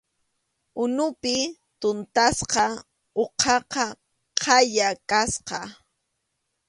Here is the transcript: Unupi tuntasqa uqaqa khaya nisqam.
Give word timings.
Unupi 0.81 1.33
tuntasqa 1.79 2.65
uqaqa 3.23 3.85
khaya 4.41 4.89
nisqam. 5.09 5.69